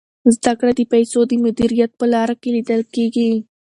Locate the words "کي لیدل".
2.41-2.81